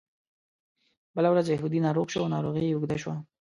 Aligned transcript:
بله 1.15 1.29
ورځ 1.33 1.45
یهودي 1.47 1.79
ناروغ 1.87 2.07
شو 2.13 2.19
او 2.23 2.27
ناروغي 2.35 2.61
یې 2.67 2.73
اوږده 2.75 2.97
شوه. 3.03 3.15